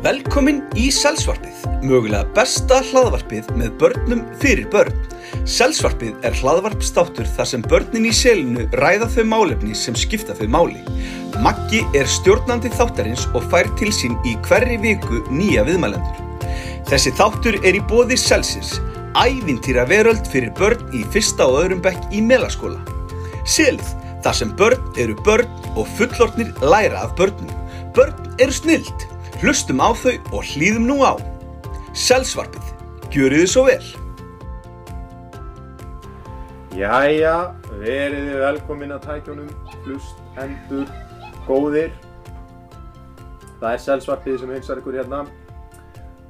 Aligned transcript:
Velkomin 0.00 0.62
í 0.80 0.86
Selsvarpið, 0.96 1.66
mögulega 1.84 2.24
besta 2.32 2.78
hlaðvarpið 2.88 3.50
með 3.60 3.74
börnum 3.82 4.22
fyrir 4.40 4.64
börn. 4.72 4.94
Selsvarpið 5.44 6.24
er 6.24 6.38
hlaðvarpstáttur 6.38 7.28
þar 7.36 7.48
sem 7.50 7.64
börnin 7.68 8.06
í 8.08 8.12
selinu 8.16 8.64
ræða 8.80 9.10
þau 9.12 9.26
málefni 9.28 9.76
sem 9.76 9.98
skipta 10.00 10.32
þau 10.38 10.46
máli. 10.54 10.80
Maggi 11.44 11.82
er 12.00 12.08
stjórnandi 12.08 12.72
þáttarins 12.78 13.26
og 13.34 13.44
fær 13.52 13.68
til 13.76 13.92
sín 13.92 14.16
í 14.24 14.38
hverri 14.48 14.80
viku 14.80 15.20
nýja 15.28 15.66
viðmælendur. 15.68 16.48
Þessi 16.88 17.12
þáttur 17.20 17.60
er 17.60 17.76
í 17.76 17.84
bóði 17.92 18.16
Selsins, 18.16 18.78
ævintýra 19.20 19.84
veröld 19.92 20.24
fyrir 20.32 20.56
börn 20.56 20.96
í 20.96 21.04
fyrsta 21.12 21.44
og 21.44 21.66
öðrum 21.66 21.84
bekk 21.84 22.08
í 22.08 22.24
melaskóla. 22.24 22.80
Selið, 23.44 23.92
þar 24.24 24.40
sem 24.40 24.56
börn 24.56 24.92
eru 24.96 25.20
börn 25.28 25.72
og 25.76 25.84
fullornir 26.00 26.56
læra 26.64 27.04
af 27.04 27.18
börnum. 27.20 27.52
Börn 27.92 28.16
eru 28.40 28.62
snild. 28.64 29.10
Hlustum 29.40 29.78
á 29.80 29.88
þau 29.96 30.18
og 30.36 30.42
hlýðum 30.44 30.84
nú 30.84 30.98
á. 31.00 31.16
Selsvarpið, 31.96 32.66
gjöru 33.08 33.38
þið 33.40 33.46
svo 33.48 33.62
vel. 33.64 33.86
Jæja, 36.76 37.36
verið 37.80 38.26
þið 38.26 38.42
velkomin 38.42 38.92
að 38.92 39.06
tækjunum, 39.06 39.48
hlust, 39.86 40.18
endur, 40.44 40.92
góðir. 41.46 41.94
Það 43.62 43.70
er 43.70 43.82
selsvarpið 43.86 44.36
sem 44.42 44.52
heilsar 44.52 44.82
ykkur 44.82 45.00
hérna. 45.00 45.22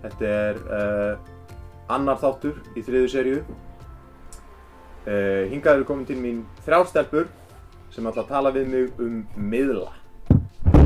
Þetta 0.05 0.31
er 0.37 0.63
uh, 0.79 1.35
annar 1.91 2.23
þáttur 2.23 2.63
í 2.79 2.87
þriðu 2.87 3.11
serju. 3.17 3.43
Uh, 5.09 5.51
hingað 5.51 5.81
eru 5.81 5.91
komin 5.91 6.07
til 6.07 6.21
mín 6.23 6.45
þrjár 6.63 6.87
stelpur 6.95 7.27
sem 7.91 8.07
ætla 8.07 8.23
að 8.23 8.33
tala 8.37 8.55
við 8.55 8.71
mig 8.71 9.03
um 9.03 9.19
miðla. 9.51 9.97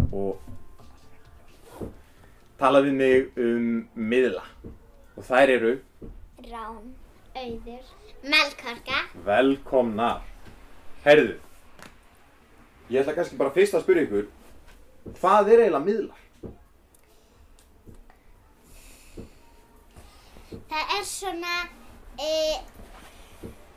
Og 0.08 0.40
tala 2.64 2.80
við 2.84 2.94
mig 2.96 3.38
um 3.40 3.64
miðla. 3.94 4.44
Og 5.18 5.24
þær 5.28 5.52
eru 5.58 5.72
Rán, 6.48 6.86
auður, 7.36 7.84
melkorka, 8.24 8.98
Velkomnar. 9.26 10.22
Herðu, 11.04 11.34
ég 12.90 13.00
ætla 13.02 13.14
kannski 13.16 13.36
bara 13.40 13.52
fyrst 13.54 13.76
að 13.76 13.84
spyrja 13.84 14.06
ykkur, 14.08 14.26
hvað 15.20 15.50
er 15.54 15.62
eiginlega 15.66 15.84
miðlar? 15.88 16.20
það 20.70 20.92
er 20.98 21.04
svona 21.08 21.54
e, 22.20 22.34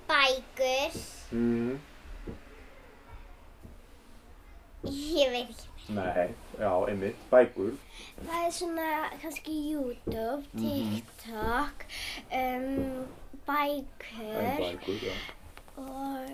bækur, 0.09 0.97
Mm. 1.31 1.79
ég 4.87 5.31
veit 5.33 5.49
ekki. 5.51 5.76
Nei, 5.89 6.27
já, 6.59 6.71
einmitt, 6.89 7.15
bækur. 7.31 7.71
Það 8.25 8.45
er 8.45 8.51
svona 8.51 8.87
kannski 9.21 9.53
YouTube, 9.71 10.43
TikTok, 10.59 11.85
um, 12.33 13.07
bækur 13.47 14.41
En 14.41 14.57
bækur, 14.59 14.97
já. 15.07 15.15
og 15.77 16.29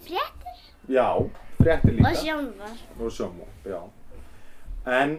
fréttir 0.00 0.56
Já, 0.88 1.06
fréttir 1.60 1.92
líka. 1.92 2.08
og 2.10 2.16
sjónvar. 2.16 2.76
Og 3.00 3.10
sjónvarp, 3.12 3.66
já. 3.66 3.80
En, 5.02 5.16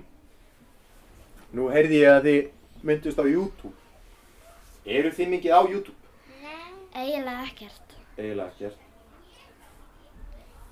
nú 1.53 1.69
heyrði 1.71 2.01
ég 2.03 2.11
að 2.17 2.27
þið 2.27 2.51
myndust 2.87 3.19
á 3.19 3.25
YouTube. 3.27 3.73
Eru 4.85 5.11
þið 5.11 5.27
mikið 5.35 5.51
á 5.51 5.61
YouTube? 5.67 5.97
Eiginlega 6.95 7.43
ekkert. 7.49 7.95
Eiginlega 8.17 8.51
ekkert. 8.51 8.83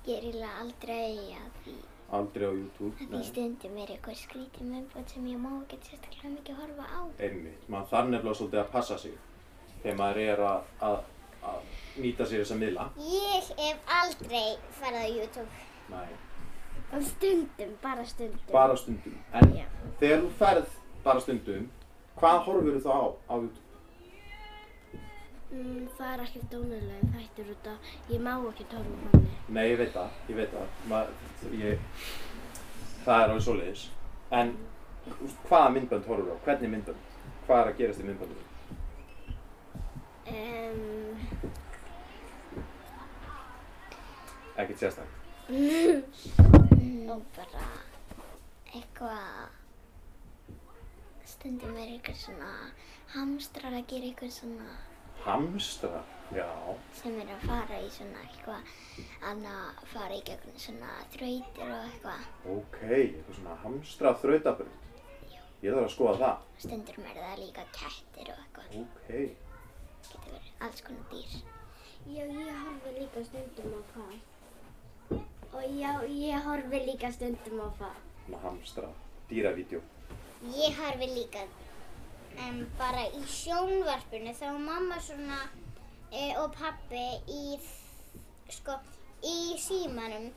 Ég 0.06 0.14
er 0.20 0.22
eiginlega 0.22 0.58
aldrei 0.62 1.14
að 1.34 1.46
því. 1.64 1.72
Aldrei 2.16 2.44
á 2.46 2.52
YouTube. 2.54 2.92
Að 3.02 3.14
því 3.16 3.22
stundum 3.26 3.78
er 3.82 3.88
eitthvað 3.90 4.18
skrítið 4.20 4.68
meðbútt 4.70 5.14
sem 5.14 5.24
ég 5.26 5.40
má 5.42 5.48
ekki 5.56 5.78
sérstaklega 5.88 6.30
mikið 6.36 6.60
horfa 6.60 6.86
á. 6.86 7.00
Einmitt, 7.26 7.64
maður 7.72 7.88
þarf 7.90 8.12
nefnilega 8.12 8.38
svolítið 8.40 8.60
að 8.62 8.70
passa 8.76 8.98
sig 9.02 9.16
þegar 9.82 9.98
maður 9.98 10.20
er 10.26 10.42
að, 10.46 10.70
að, 10.90 10.96
að 11.50 11.74
nýta 12.04 12.28
sér 12.30 12.44
þessa 12.44 12.60
miðla. 12.60 12.86
Ég 13.08 13.50
hef 13.64 13.92
aldrei 13.98 14.44
farið 14.78 15.02
á 15.02 15.08
YouTube. 15.16 15.64
Nei. 15.90 16.14
Og 16.86 17.06
stundum, 17.10 17.76
bara 17.82 18.06
stundum. 18.06 18.46
Bara 18.52 18.78
stundum. 18.78 19.18
En 19.34 19.54
Já. 19.58 19.66
þegar 19.98 20.22
þú 20.22 20.32
ferð 20.38 20.80
bara 21.02 21.26
stundum, 21.26 21.70
hvað 22.20 22.42
horfur 22.46 22.76
þú 22.78 22.84
þá 22.86 22.92
á 22.94 23.06
á 23.26 23.34
YouTube? 23.42 23.65
Mm, 25.50 25.84
það 25.96 26.12
er 26.12 26.22
ekkert 26.24 26.48
dónulega 26.50 27.10
þættir 27.14 27.50
út 27.52 27.68
að 27.70 27.90
ég 28.12 28.22
má 28.24 28.32
ekki 28.50 28.64
tóra 28.72 28.90
um 28.90 29.04
hann. 29.06 29.28
Nei, 29.48 29.66
ég 29.70 29.78
veit 29.78 29.92
það, 29.94 30.16
ég 30.30 30.40
veit 30.40 30.54
það. 30.54 30.72
Ma, 30.90 31.02
ég, 31.54 31.84
það 33.04 33.20
er 33.20 33.28
alveg 33.30 33.44
svoleiðis. 33.46 33.84
En 34.34 34.56
hvaða 35.46 35.68
myndbönd 35.76 36.08
horfur 36.10 36.26
þú 36.26 36.34
á? 36.34 36.44
Hvernig 36.48 36.72
myndbönd? 36.72 37.12
Hvað 37.46 37.60
er 37.62 37.70
að 37.70 37.78
gerast 37.78 38.02
í 38.02 38.08
myndböndum? 38.08 38.42
Um, 40.26 41.54
Ekkert 44.56 44.78
sérstak. 44.80 45.10
Og 47.06 47.22
bara 47.36 47.64
eitthvað, 48.74 49.46
stundum 51.28 51.76
er 51.78 51.94
eitthvað 51.94 52.18
svona 52.24 52.52
hamstrar 53.14 53.76
að 53.76 53.86
gera 53.92 54.10
eitthvað 54.10 54.32
svona 54.40 54.70
Hamstra? 55.24 56.02
Já. 56.34 56.46
sem 56.98 57.14
er 57.22 57.28
að 57.30 57.44
fara 57.46 57.76
í 57.78 57.90
svona 57.94 58.22
eitthvað 58.24 58.70
annað 59.28 59.82
fara 59.92 60.16
í 60.16 60.22
gegnum 60.26 60.56
svona 60.58 60.94
þrautir 61.14 61.68
og 61.70 61.84
eitthvað. 61.84 62.24
Ok, 62.54 62.78
eitthvað 62.88 63.36
svona 63.38 63.58
hamstra 63.62 64.12
þrautabraut. 64.22 64.86
Ég 65.62 65.72
þarf 65.72 65.84
að 65.86 65.92
skoða 65.94 66.16
það. 66.22 66.40
Stundum 66.64 67.06
er 67.10 67.20
það 67.20 67.38
líka 67.44 67.66
kettir 67.76 68.32
og 68.32 68.40
eitthvað. 68.42 68.74
Ok. 68.82 69.12
Getur 70.08 70.26
verið 70.26 70.50
alls 70.66 70.82
konar 70.88 71.06
dýr. 71.12 71.36
já, 72.06 72.24
ég 72.26 72.50
horfi 72.66 72.94
líka 72.98 73.24
stundum 73.30 73.76
á 73.76 73.80
það. 73.94 74.16
Og 75.56 75.78
já, 75.78 75.92
ég 76.10 76.48
horfi 76.48 76.82
líka 76.90 77.12
stundum 77.14 77.62
á 77.62 77.68
það. 77.78 78.02
Svona 78.24 78.42
hamstra 78.48 78.90
dýravídeó. 79.30 79.80
Ég 80.58 80.82
horfi 80.82 81.10
líka 81.14 81.46
um, 82.44 82.60
bara 82.78 83.06
í 83.16 83.22
sjónvarpinu 83.30 84.34
þá 84.36 84.44
var 84.52 84.62
mamma 84.68 85.00
svona 85.00 85.40
e, 86.12 86.34
og 86.40 86.52
pappi 86.56 87.04
í, 87.32 87.58
sko, 88.52 88.78
í 89.24 89.56
símanum 89.60 90.30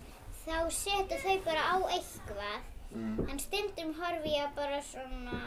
þá 0.46 0.70
setur 0.74 1.22
þau 1.24 1.38
bara 1.46 1.64
á 1.74 1.78
eitthvað 1.96 2.60
Mm. 2.90 3.20
en 3.30 3.38
stundum 3.40 3.92
horfi 3.94 4.32
ég 4.34 4.56
bara 4.56 4.80
svona 4.82 5.40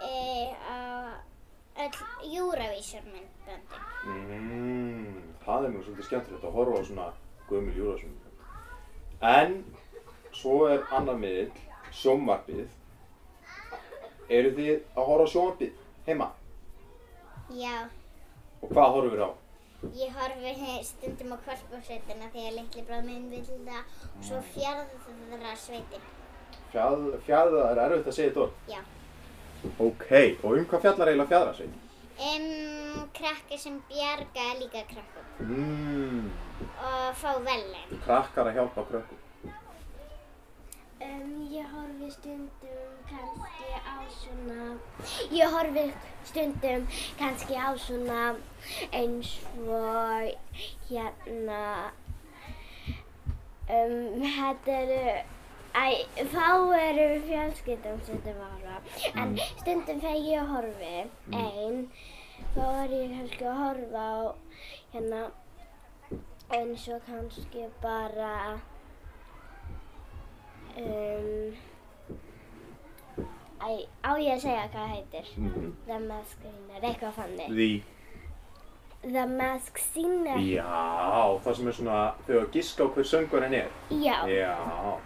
e, 0.00 0.52
á 0.52 1.16
öll 1.84 2.36
Eurovision 2.36 3.06
myndböndin. 3.08 3.86
Mm, 4.04 5.22
það 5.46 5.64
er 5.64 5.72
nú 5.72 5.80
svolítið 5.86 6.08
skemmtilegt 6.10 6.44
að 6.44 6.58
horfa 6.58 6.80
á 6.80 6.82
svona 6.84 7.06
gömul 7.48 7.78
júrasum. 7.78 8.12
En 9.24 9.56
svo 10.36 10.66
er 10.68 10.84
annar 10.92 11.16
miðill, 11.16 11.56
sjónvarpið. 11.96 12.68
Eru 14.28 14.50
þið 14.56 14.74
að 14.96 15.06
horfa 15.08 15.24
á 15.28 15.32
sjónvarpið 15.34 15.72
heima? 16.06 16.28
Já, 17.54 17.74
Og 18.64 18.70
hvað 18.72 18.92
horfum 18.94 19.12
við 19.16 19.24
á? 19.28 19.30
ég 20.00 20.14
horfi 20.16 20.84
stundum 20.88 21.34
á 21.34 21.38
kvarpásveitina 21.44 22.30
þegar 22.32 22.54
litli 22.56 22.82
bráð 22.88 23.02
minn 23.04 23.26
vil 23.30 23.42
það 23.44 23.82
og 24.16 24.22
svo 24.24 24.38
fjárðra 24.54 25.52
sveitin. 25.60 26.06
Fjall, 26.72 27.02
fjalla, 27.26 27.66
er 27.74 27.82
erfitt 27.84 28.08
að 28.08 28.16
segja 28.16 28.30
þetta 28.30 28.44
orð? 28.46 28.54
Já. 28.72 28.80
Ok, 29.84 30.06
og 30.44 30.56
um 30.58 30.64
hvað 30.70 30.82
fjallar 30.86 31.10
eiginlega 31.12 31.32
fjadrasveit? 31.34 31.76
Um, 32.14 33.04
krakki 33.16 33.58
sem 33.58 33.76
bjarga 33.90 34.44
líka 34.60 34.84
krakkum 34.86 35.48
Mmm, 35.50 36.26
og 36.78 37.14
fá 37.18 37.30
velin. 37.42 37.94
krakkar 38.04 38.46
að 38.50 38.54
hjálpa 38.60 38.84
krökkum. 38.88 39.18
Um, 41.04 41.32
ég 41.52 41.66
horfi 41.74 42.10
stundum 42.10 42.92
kannski 43.10 43.68
á 43.84 43.96
svona, 44.20 44.78
ég 45.30 45.52
horfi 45.54 45.84
stundum 46.24 46.86
kannski 47.18 47.54
á 47.54 47.68
svona 47.76 48.22
eins 48.92 49.32
og 49.58 50.32
hérna, 50.88 51.60
um, 53.68 53.94
þetta 54.24 54.78
eru, 54.80 55.14
æ, 55.76 55.84
þá 56.32 56.48
eru 56.80 57.06
fjölskyldum 57.28 58.02
stundum 58.08 58.42
ára, 58.48 58.80
en 59.14 59.36
stundum 59.60 60.04
þegar 60.04 60.28
ég 60.32 60.52
horfi. 60.54 60.96
Einn, 61.44 61.88
þá 62.54 62.66
er 62.82 62.98
ég 63.00 63.16
kannski 63.18 63.50
að 63.50 63.60
horfa 63.64 64.04
á 64.04 64.18
hérna 64.94 65.24
eins 66.54 66.88
og 66.92 67.02
kannski 67.08 67.68
bara 67.82 68.60
um, 70.82 71.54
Æ, 73.64 73.68
á 74.04 74.10
ég 74.20 74.34
að 74.34 74.42
segja 74.42 74.68
hvað 74.68 74.74
það 74.76 74.90
heitir? 74.92 75.28
Mm. 75.40 75.68
The 75.86 75.98
Mask 76.04 76.40
Singer, 76.44 76.80
eitthvað 76.82 77.14
fannig. 77.16 77.52
Því, 77.54 77.68
The 79.04 79.26
Mask 79.28 79.78
Singer. 79.78 80.38
Já, 80.40 80.64
það 81.44 81.56
sem 81.58 81.70
er 81.70 81.76
svona, 81.78 81.96
þau 82.26 82.36
að 82.40 82.46
giska 82.56 82.84
á 82.84 82.88
hver 82.94 83.08
söngvarinn 83.08 83.56
er. 83.58 83.72
Já. 83.92 84.16
Já, 84.28 84.52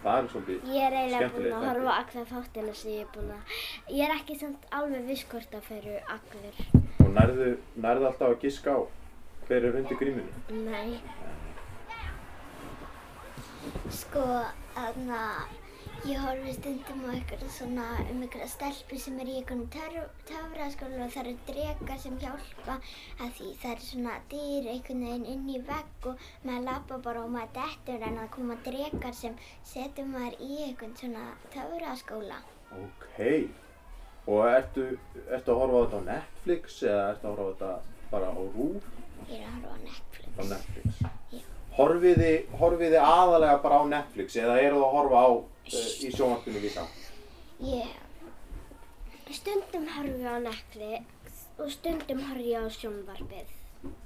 það 0.05 0.19
er 0.19 0.29
svolítið 0.33 0.69
Ég 0.75 0.87
er 0.89 0.97
eiginlega 0.99 1.31
búin 1.31 1.31
skemmtilegt 1.31 1.57
að 1.57 1.67
horfa 1.69 1.95
á 1.95 1.99
alla 2.03 2.27
þáttina 2.33 2.75
sem 2.81 2.93
ég 2.95 3.01
er 3.05 3.11
búin 3.15 3.33
að... 3.35 3.57
Ég 3.95 4.05
er 4.07 4.15
ekki 4.15 4.39
samt 4.43 4.69
alveg 4.81 5.09
viss 5.13 5.27
hvort 5.33 5.55
það 5.55 5.67
fyrir 5.73 6.13
allir. 6.17 6.63
Og 7.05 7.11
nærðu, 7.15 7.51
nærðu 7.87 8.11
alltaf 8.11 8.33
að 8.33 8.41
giska 8.47 8.75
á 8.75 8.81
hver 9.49 9.65
er 9.71 9.81
undir 9.81 9.99
grímunni? 10.03 10.47
Nei. 10.67 10.99
Sko, 13.89 14.23
þarna, 14.75 15.19
ég 16.07 16.19
horfi 16.21 16.53
stundum 16.57 17.05
á 17.09 17.11
eitthvað 17.15 17.45
svona 17.55 17.87
um 18.13 18.21
eitthvað 18.25 18.51
stelpu 18.53 18.99
sem 19.01 19.17
er 19.23 19.31
í 19.33 19.37
einhvern 19.41 19.63
töfraskóla 19.73 21.07
og 21.07 21.15
það 21.15 21.21
eru 21.23 21.33
drekar 21.49 22.01
sem 22.03 22.19
hjálpa 22.21 22.77
að 23.25 23.33
því 23.39 23.49
það 23.63 23.73
eru 23.73 23.87
svona 23.87 24.17
dýr 24.33 24.69
einhvern 24.75 25.05
veginn 25.07 25.27
inn 25.35 25.49
í 25.55 25.63
vegg 25.71 26.09
og 26.13 26.27
maður 26.45 26.67
lappa 26.69 26.99
bara 27.09 27.25
og 27.25 27.33
maður 27.37 27.55
dettur 27.59 28.05
en 28.11 28.21
það 28.21 28.31
koma 28.37 28.59
drekar 28.69 29.17
sem 29.23 29.41
setur 29.73 30.11
maður 30.13 30.39
í 30.45 30.53
einhvern 30.69 30.95
svona 31.01 31.25
töfraskóla. 31.57 32.41
Ok. 32.83 33.21
Og 34.29 34.43
ertu, 34.53 34.89
ertu 35.33 35.55
að 35.55 35.63
horfa 35.65 35.81
á 35.81 35.85
þetta 35.87 36.03
á 36.05 36.09
Netflix 36.13 36.83
eða 36.85 37.05
ertu 37.15 37.31
að 37.33 37.39
horfa 37.43 37.49
á 37.49 37.53
þetta 37.53 38.11
bara 38.13 38.33
á 38.37 38.41
RÚF 38.53 38.95
Ég 39.29 39.39
er 39.41 39.47
að 39.49 39.55
horfa 39.57 39.73
á 39.73 39.81
Netflix. 39.89 40.35
á 40.37 40.43
Netflix? 40.53 41.07
Já. 41.33 41.45
Horfiði, 41.79 42.33
horfiði 42.59 42.99
aðalega 42.99 43.63
bara 43.63 43.81
á 43.81 43.85
Netflix 43.95 44.37
eða 44.37 44.59
eru 44.61 44.81
það 44.81 44.87
að 44.89 44.97
horfa 44.99 45.23
á 45.23 45.29
uh, 45.31 45.43
í 45.71 46.11
sjónvarpinu 46.11 46.63
líka? 46.65 46.87
Ég, 47.63 47.93
Stundum 49.29 49.85
horfi 49.93 50.15
ég 50.23 50.25
á 50.25 50.41
Netflix 50.41 51.41
og 51.61 51.71
stundum 51.71 52.21
horfi 52.31 52.47
ég 52.49 52.65
á 52.65 52.69
sjónvarpið. 52.73 53.51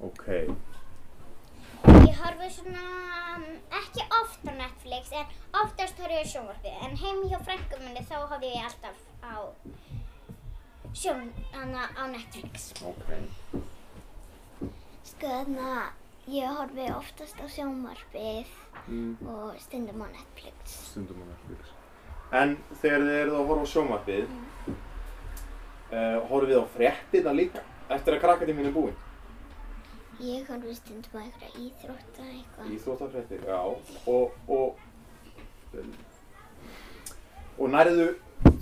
Ok. 0.03 0.25
ég 2.09 2.17
horfi 2.19 2.49
svona 2.57 2.87
mm, 3.39 3.55
ekki 3.79 4.07
oft 4.19 4.43
á 4.51 4.53
Netflix 4.59 5.15
en 5.15 5.31
oftast 5.63 6.03
horfi 6.03 6.19
ég 6.19 6.27
á 6.27 6.33
sjónvarpið 6.33 6.83
en 6.89 6.99
heim 7.05 7.23
hjá 7.31 7.39
frænkum 7.47 7.85
minni 7.87 8.03
þá 8.11 8.17
horfi 8.33 8.51
ég 8.51 8.67
alltaf 8.67 8.99
á 9.23 9.35
sjón, 10.93 11.31
hana 11.55 11.87
á 11.95 12.03
Netflix. 12.11 12.73
Ok. 12.83 13.09
Sko 15.07 15.31
þarna, 15.31 15.93
ég 16.29 16.47
horfi 16.57 16.87
oftast 16.97 17.41
á 17.41 17.47
sjónvarpið 17.51 18.47
Mm. 18.89 19.17
og 19.29 19.55
stundum 19.61 20.03
á 20.03 20.07
Netflix. 20.11 20.73
Stundum 20.91 21.23
á 21.23 21.25
Netflix. 21.31 21.69
En 22.33 22.57
þegar 22.81 23.01
þið 23.07 23.19
eruð 23.23 23.37
að 23.39 23.47
horfa 23.47 23.63
á 23.63 23.73
sjónvarpið, 23.73 24.29
uh, 25.93 26.19
horfið 26.31 26.59
á 26.59 26.65
fréttina 26.75 27.33
líka 27.37 27.63
eftir 27.91 28.15
að 28.17 28.21
krakkatíminn 28.25 28.67
er 28.67 28.73
búinn? 28.75 28.97
Ég 30.23 30.47
horfi 30.49 30.75
stundum 30.75 31.15
á 31.15 31.23
eitthvað 31.23 31.61
íþrótta 31.67 32.27
eitthvað. 32.33 32.73
Íþróttafréttir, 32.77 33.45
já. 33.47 33.59
Og, 34.07 34.33
og, 34.49 34.77
um, 35.75 35.95
og 37.59 37.71
nærðu, 37.71 38.09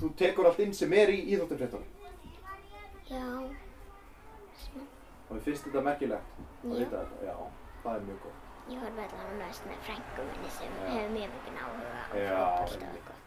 þú 0.01 0.13
tekur 0.17 0.47
allt 0.51 0.61
inn 0.65 0.75
sem 0.75 0.93
er 0.93 1.09
í 1.09 1.21
íþróttafréttunum. 1.33 1.89
Já, 3.11 3.25
smá. 4.65 4.83
Og 5.31 5.37
þið 5.37 5.43
finnst 5.47 5.67
þetta 5.69 5.83
merkilegt 5.87 6.39
að 6.65 6.79
vita 6.81 7.01
þetta? 7.01 7.19
Já, 7.31 7.35
það 7.85 7.97
er 7.97 8.07
mjög 8.09 8.23
gott. 8.27 8.47
Ég 8.71 8.81
horfi 8.85 9.03
allavega 9.05 9.37
mest 9.41 9.67
með 9.67 9.85
frænkum 9.87 10.27
minni 10.31 10.51
sem 10.57 10.75
hefur 10.87 11.13
mjög 11.15 11.31
mikið 11.37 11.61
áhuga 11.65 11.91
á 11.91 12.03
fótbolta 12.11 12.89
og 12.89 12.97
eitthvað. 12.99 13.21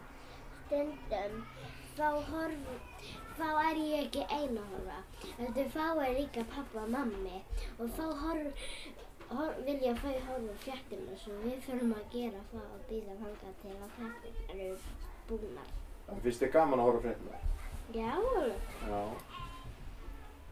Stundum 0.64 1.34
þá 1.98 2.08
horfi, 2.30 2.76
þá 3.38 3.48
er 3.64 3.80
ég 3.84 4.06
ekki 4.08 4.26
ein 4.38 4.60
að 4.62 4.74
horfa. 4.74 5.00
Þetta 5.40 5.66
þá 5.76 5.86
er 6.06 6.14
líka 6.20 6.46
pappa 6.54 6.84
og 6.84 6.92
mammi 6.96 7.40
og 7.78 7.92
þá 7.98 8.06
horf, 8.24 8.68
hor, 9.34 9.56
vilja 9.68 9.94
þau 10.02 10.14
horfa 10.30 10.56
á 10.56 10.64
fréttina 10.66 11.18
svo 11.24 11.38
við 11.44 11.60
þurfum 11.68 11.96
að 11.98 12.08
gera 12.16 12.44
það 12.52 12.68
og 12.78 12.86
býða 12.92 13.18
þangað 13.24 13.60
til 13.64 13.76
að 13.78 13.96
fréttir 13.98 14.36
eru 14.54 14.70
búnar. 15.30 15.74
En 16.12 16.24
finnst 16.26 16.44
þið 16.44 16.54
gaman 16.58 16.84
að 16.84 16.90
horfa 16.90 17.00
á 17.00 17.06
fréttina? 17.08 17.44
Já, 17.94 18.12
Já. 18.90 19.02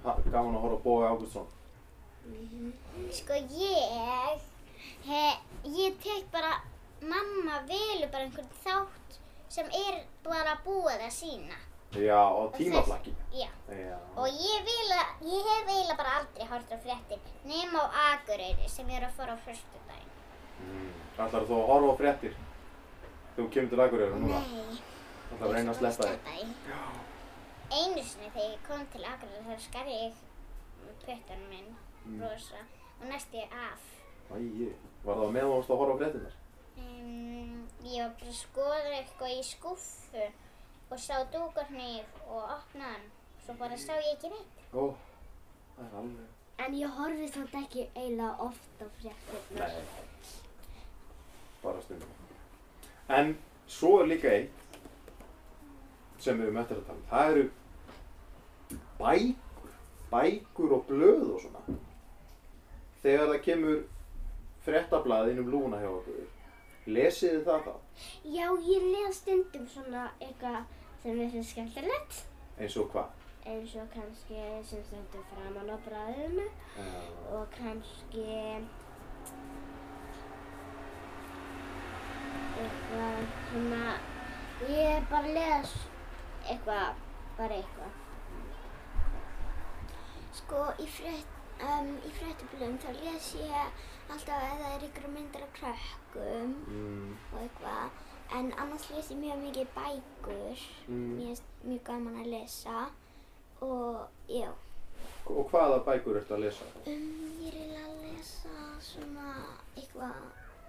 Gaman 0.04 0.56
að 0.58 0.64
horfa 0.66 0.78
á 0.82 0.86
Bói 0.86 1.10
Ágústsson. 1.10 1.50
Sko 3.14 3.38
ég, 3.54 4.46
he, 5.06 5.26
ég 5.78 5.98
tek 6.02 6.30
bara, 6.34 6.56
mamma 7.02 7.62
velur 7.70 8.10
bara 8.10 8.26
einhvern 8.26 8.50
þátt 8.64 9.20
sem 9.52 9.68
er 9.68 10.00
bara 10.26 10.58
búið 10.66 11.06
að 11.06 11.14
sína. 11.14 11.60
Já, 11.92 12.18
á 12.18 12.44
tímaflakki. 12.56 13.14
Já. 13.36 13.50
Já. 13.68 13.98
Og 14.16 14.28
ég, 14.32 14.64
vil 14.66 14.94
að, 14.96 15.26
ég 15.28 15.50
hef 15.52 15.70
eiginlega 15.70 15.98
bara 16.00 16.16
aldrei 16.22 16.48
hort 16.48 16.72
á 16.72 16.78
fréttir 16.86 17.20
nema 17.46 17.84
á 17.84 18.16
Akureyri 18.16 18.70
sem 18.72 18.88
ég 18.90 19.02
er 19.02 19.10
að 19.10 19.18
fara 19.20 19.36
á 19.36 19.44
föstudaginn. 19.44 20.14
Mm. 20.64 20.90
Ætlar 21.20 21.50
þú 21.50 21.60
að 21.60 21.70
horfa 21.74 21.94
á 21.94 22.00
fréttir? 22.02 22.38
Þú 23.36 23.50
kemur 23.54 23.74
til 23.74 23.86
Akureyri 23.86 24.22
núna? 24.24 24.40
Nei. 24.40 24.82
Ætlar 25.34 25.50
að 25.50 25.58
reyna 25.58 25.76
að 25.76 25.82
sleppa 25.82 26.10
þig? 26.10 26.30
því. 26.32 27.11
Einu 27.72 28.04
sinni 28.04 28.30
þegar 28.34 28.52
ég 28.52 28.64
kom 28.68 28.84
til 28.94 29.06
Akureyri 29.08 29.46
þá 29.48 29.60
skar 29.68 29.88
ég 29.92 30.14
puttan 31.06 31.48
minn 31.50 31.72
Mm. 32.06 32.18
rosa 32.22 32.58
og 33.02 33.06
næst 33.08 33.34
ég 33.38 33.52
af. 33.54 33.82
Æi, 34.34 34.72
var 35.06 35.16
það 35.20 35.32
meðan 35.36 35.50
þú 35.52 35.56
varst 35.56 35.70
að 35.70 35.78
horfa 35.82 35.94
á 35.94 36.00
fréttinnar? 36.02 36.34
Um, 36.78 37.68
ég 37.86 38.02
var 38.02 38.14
bara 38.18 38.32
að 38.32 38.38
skoða 38.40 38.94
eitthvað 38.98 39.34
í 39.36 39.44
skúffu 39.46 40.24
og 40.92 40.98
sá 41.00 41.20
dúkarnýf 41.36 42.18
og 42.28 42.42
opnaði 42.56 42.96
hann. 42.96 43.06
Svo 43.46 43.54
bara 43.60 43.78
sá 43.78 43.94
ég 44.00 44.10
ekki 44.16 44.32
neitt. 44.34 44.58
Ó, 44.74 44.94
það 45.78 45.86
er 45.86 45.96
alveg... 46.02 46.28
en 46.66 46.74
ég 46.80 46.98
horfi 46.98 47.28
samt 47.36 47.56
ekki 47.62 47.86
eiginlega 47.96 48.34
oft 48.50 48.82
á 48.82 48.86
fréttirnar. 48.98 49.70
Nei. 49.70 49.86
Bara 51.64 51.82
stundum. 51.82 52.10
En 53.10 53.38
svo 53.68 54.00
er 54.02 54.08
líka 54.10 54.34
eitt 54.34 54.52
sem 56.22 56.38
við 56.38 56.50
höfum 56.50 56.62
eftir 56.66 56.78
að 56.82 56.86
tala 56.90 56.98
um. 57.00 57.10
Það 57.14 57.32
eru 57.36 57.50
bækur, 59.02 59.72
bækur 60.12 60.76
og 60.78 60.86
blöð 60.90 61.26
og 61.36 61.42
svona. 61.46 61.80
Þegar 63.02 63.32
það 63.32 63.42
kemur 63.48 63.80
fréttablað 64.66 65.32
inn 65.32 65.42
um 65.42 65.50
lúna 65.54 65.80
hjá 65.82 65.90
okkur, 65.90 66.28
lesið 66.86 67.40
þið 67.40 67.48
það 67.48 67.66
þá? 67.66 67.74
Já, 68.36 68.46
ég 68.68 68.86
les 68.94 69.18
stundum 69.24 69.66
svona 69.74 70.06
eitthvað 70.20 70.62
sem 71.02 71.18
ég 71.24 71.34
finnst 71.34 71.56
skemmtilegt. 71.56 72.22
Eins 72.62 72.78
og 72.78 72.92
hvað? 72.94 73.18
Eins 73.50 73.74
og 73.82 73.88
kannski 73.90 74.38
sem 74.70 74.84
stendur 74.86 75.26
framan 75.34 75.74
á 75.74 75.78
bræðinu 75.88 76.50
Uh, 76.72 77.34
og 77.36 77.50
kannski 77.52 78.22
eitthvað 82.62 83.18
svona, 83.50 83.82
ég 84.70 85.10
bara 85.12 85.34
les 85.36 85.74
eitthvað, 86.48 87.02
bara 87.38 87.58
eitthvað. 87.58 87.98
Sko 90.32 90.60
í, 90.80 90.88
frétt, 90.88 91.28
um, 91.68 91.90
þá 92.80 92.92
les 93.02 93.34
ég 93.42 93.82
alltaf 94.12 94.38
að 94.38 94.62
það 94.62 94.74
er 94.76 94.86
ykkur 94.88 95.12
myndir 95.12 95.44
af 95.46 95.54
krökkum 95.58 96.56
mm, 96.68 97.12
og 97.34 97.38
eitthvað. 97.42 98.00
En 98.32 98.52
annars 98.64 98.88
les 98.94 99.12
ég 99.12 99.20
mjög 99.20 99.42
mikið 99.44 99.72
bækur. 99.76 100.66
mm. 100.88 101.08
Mér 101.18 101.26
finnst 101.32 101.64
mjög 101.68 101.82
gaman 101.90 102.20
að 102.24 102.30
lesa 102.32 102.86
og 103.62 104.08
já. 104.32 104.52
Og 105.26 105.50
hvaða 105.52 105.82
bækur 105.86 106.22
ertu 106.22 106.38
að 106.38 106.46
lesa? 106.46 106.68
Um, 106.86 107.10
ég 107.44 107.60
er 107.60 107.82
að 107.84 107.98
lesa 108.06 108.56
svona 108.80 109.36
eitthvað 109.76 110.16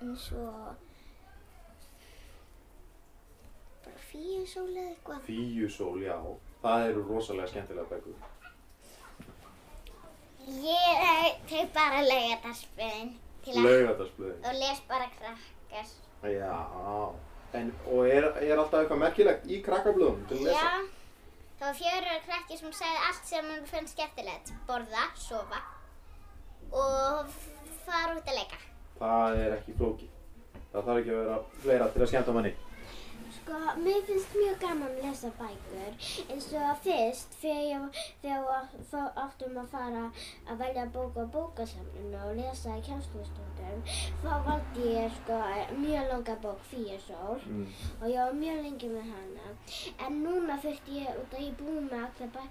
eins 0.03 0.27
og 0.35 0.75
bara 3.87 4.05
fíusól 4.11 4.69
eða 4.75 4.91
eitthvað. 4.91 5.25
Fíusól, 5.31 6.03
já. 6.03 6.19
Það 6.63 6.89
eru 6.91 7.07
rosalega 7.09 7.51
skemmtilega 7.55 7.91
bækur. 7.95 8.42
Ég 10.47 11.37
tek 11.49 11.73
bara 11.75 12.01
laugardagsblöðin 12.07 13.13
Laugardalsblöðin. 13.47 14.41
og 14.47 14.55
les 14.55 14.81
bara 14.89 15.07
krakkar. 15.19 15.87
Já. 16.23 17.13
En, 17.53 17.73
og 17.87 18.07
er, 18.09 18.25
er 18.41 18.57
alltaf 18.59 18.81
eitthvað 18.81 19.01
merkilegt 19.03 19.47
í 19.51 19.59
krakkablöðum 19.67 20.23
til 20.29 20.39
að 20.39 20.45
lesa? 20.47 20.61
Já, 20.63 20.71
það 21.61 21.67
var 21.67 21.79
fjörur 21.81 22.23
krakki 22.27 22.59
sem 22.59 22.73
sagði 22.79 23.03
allt 23.09 23.29
sem 23.29 23.51
hann 23.53 23.67
fannst 23.71 23.95
skemmtilegt. 23.97 24.53
Borða, 24.69 25.05
sofa 25.21 25.61
og 26.73 27.35
fara 27.85 28.17
út 28.17 28.31
að 28.33 28.39
leika. 28.41 28.61
Það 28.99 29.41
er 29.45 29.57
ekki 29.59 29.77
flókið. 29.79 30.11
Það 30.73 30.87
þarf 30.87 31.01
ekki 31.03 31.13
að 31.13 31.21
vera 31.23 31.39
fleira 31.65 31.89
til 31.93 32.03
að 32.03 32.13
skemmta 32.15 32.37
manni. 32.39 32.55
Sko, 33.43 33.55
mér 33.83 34.03
finnst 34.07 34.35
mjög 34.39 34.59
gaman 34.63 34.93
að 34.95 34.99
lesa 35.03 35.29
bækur 35.39 35.95
eins 36.31 36.45
og 36.59 36.77
fyrst 36.85 37.33
þegar 37.41 37.89
ég 38.23 38.37
við 38.93 38.93
áttum 39.23 39.57
að 39.63 39.71
fara 39.73 40.03
að 40.53 40.61
velja 40.63 40.85
bók 40.95 41.17
á 41.19 41.25
bókasamlinu 41.37 42.21
og 42.29 42.37
lesa 42.39 42.77
í 42.79 42.85
kjænslustundum 42.87 43.83
þá 44.23 44.31
valdi 44.47 44.87
ég 44.95 45.17
sko 45.19 45.39
mjög 45.81 46.07
langa 46.13 46.37
bók 46.45 46.63
Fíasól 46.71 47.41
Mm. 47.43 47.67
og 48.01 48.07
ég 48.09 48.21
var 48.23 48.33
mjög 48.45 48.63
lengi 48.69 48.89
með 48.95 49.11
hana 49.11 49.57
en 50.07 50.23
núna 50.25 50.61
þurfti 50.63 51.01
ég 51.03 51.19
út 51.25 51.35
að 51.35 51.45
ég 51.49 51.57
búin 51.59 51.89
með 51.91 52.07
allar 52.07 52.31
bæ 52.37 52.43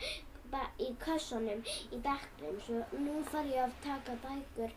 be- 0.51 0.71
í 0.85 0.89
kössunum 1.05 1.61
í 1.95 1.99
bekknum 2.07 2.57
svo 2.65 2.81
nú 3.05 3.21
þarf 3.31 3.53
ég 3.55 3.63
að 3.63 3.77
taka 3.85 4.17
bækur 4.25 4.71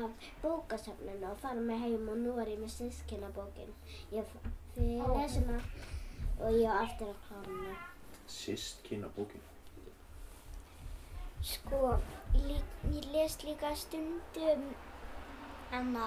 af 0.00 0.10
bókasafninu 0.42 1.30
og 1.30 1.38
fara 1.44 1.60
með 1.70 1.84
heim 1.86 2.08
og 2.08 2.18
nú 2.24 2.34
er 2.42 2.50
ég 2.56 2.58
með 2.64 2.74
sískinabókin 2.80 3.70
ég 4.10 4.26
fyrir 4.74 5.14
lesina 5.16 5.60
og 6.40 6.50
ég 6.56 6.66
á 6.70 6.82
eftir 6.86 7.08
að 7.12 7.22
klára 7.28 7.54
hana 7.54 7.78
Sist 8.30 8.82
kynna 8.86 9.08
bókin. 9.16 9.42
Sko, 11.42 11.96
lí, 12.34 12.58
ég 12.94 13.06
les 13.10 13.36
líka 13.42 13.72
stundum 13.74 14.68
Anna 15.74 16.04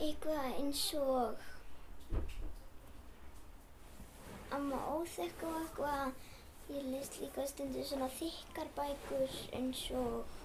eitthvað 0.00 0.50
eins 0.50 0.82
og 0.98 1.46
Amma 4.56 4.82
óþekk 4.96 5.46
og 5.46 5.58
eitthvað 5.62 6.74
ég 6.74 6.90
les 6.92 7.14
líka 7.22 7.46
stundum 7.46 7.86
svona 7.86 8.10
þykkar 8.18 8.72
bækur 8.76 9.40
eins 9.60 9.86
og 10.02 10.39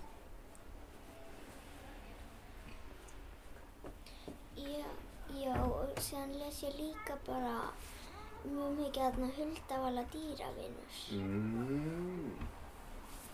Já, 5.36 5.56
og 5.66 5.96
síðan 6.02 6.34
les 6.40 6.60
ég 6.64 6.76
líka 6.80 7.16
bara 7.28 7.56
mjög 8.46 8.76
mikið 8.80 9.02
þarna 9.06 9.30
huldavala 9.38 10.04
dýravinur. 10.14 11.00
Mm. 11.12 12.36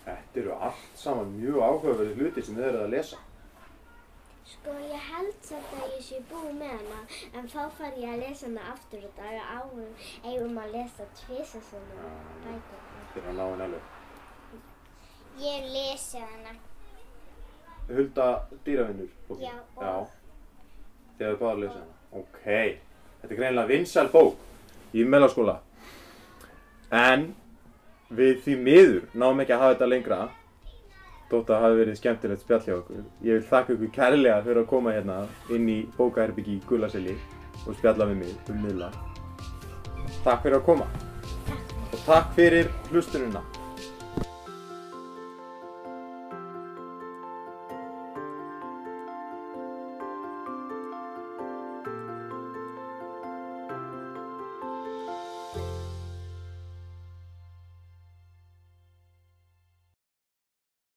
Þetta 0.05 0.39
eru 0.41 0.53
allt 0.67 0.95
saman 0.97 1.33
mjög 1.37 1.59
áhugaverði 1.67 2.15
hluti 2.17 2.43
sem 2.47 2.55
þið 2.57 2.69
eruð 2.69 2.85
að 2.87 2.93
lesa. 2.95 3.19
Sko 4.51 4.73
ég 4.83 5.03
held 5.11 5.35
samt 5.47 5.75
að 5.77 5.91
ég 5.95 6.01
sé 6.03 6.17
búið 6.31 6.55
með 6.59 6.71
hana 6.73 7.01
en 7.39 7.45
þá 7.51 7.59
far 7.77 7.99
ég 8.01 8.09
að 8.15 8.23
lesa 8.23 8.47
hana 8.49 8.63
aftur 8.73 9.05
og 9.07 9.13
daga 9.19 9.43
árum 9.59 9.93
eigum 10.31 10.57
að 10.63 10.73
lesa 10.77 11.05
tvisa 11.21 11.61
svona 11.69 12.09
bækur. 12.47 12.81
Þetta 13.13 13.21
er 13.21 13.29
að 13.29 13.37
ná 13.37 13.43
henni 13.51 13.67
alveg. 13.67 13.93
Ég 15.41 15.53
hef 15.59 15.69
lesið 15.75 16.25
hana. 16.33 16.55
Hulda 17.91 18.27
dýravinnur 18.65 19.13
bókin. 19.29 19.45
Já, 19.45 19.53
og- 19.75 19.83
Já. 19.85 19.95
Þið 21.21 21.27
hefur 21.29 21.41
báðið 21.41 21.51
að 21.51 21.59
lesa 21.61 21.77
hana. 21.77 21.95
Ok. 22.17 22.45
Þetta 23.21 23.27
er 23.35 23.37
greinilega 23.37 23.69
vinsæl 23.69 24.07
bók 24.09 24.95
í 24.97 25.03
meðlaskóla. 25.05 25.53
En 26.97 27.27
við 28.09 28.39
því 28.47 28.55
miður 28.65 29.03
náum 29.13 29.43
ekki 29.43 29.53
að 29.53 29.61
hafa 29.61 29.75
þetta 29.75 29.89
lengra. 29.91 30.19
Þótt 31.29 31.37
að 31.37 31.53
það 31.53 31.63
hafi 31.67 31.79
verið 31.83 31.99
skemmtilegt 31.99 32.41
spjall 32.47 32.61
hjá 32.65 32.73
okkur. 32.79 33.05
Ég 33.27 33.37
vil 33.37 33.47
þakka 33.53 33.77
ykkur 33.77 33.93
kærlega 33.99 34.41
fyrir 34.49 34.63
að 34.63 34.67
koma 34.73 34.97
hérna 34.97 35.21
inn 35.53 35.69
í 35.69 35.79
bókaherbyggi 35.99 36.57
í 36.57 36.65
Gulaseli 36.65 37.17
og 37.67 37.77
spjalla 37.77 38.09
við 38.09 38.21
mig 38.23 38.51
um 38.55 38.65
miðla. 38.65 38.91
Takk 40.25 40.41
fyrir 40.41 40.57
að 40.57 40.67
koma. 40.71 40.89
Og 41.91 41.99
takk 42.09 42.33
fyrir 42.33 42.73
hlustununa. 42.89 43.45